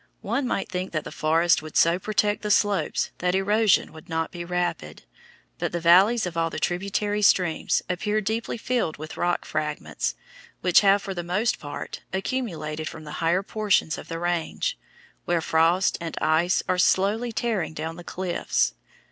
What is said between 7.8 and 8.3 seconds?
appear